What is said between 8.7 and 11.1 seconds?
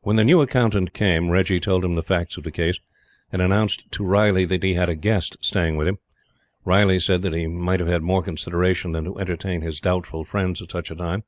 than to entertain his "doubtful friends" at such a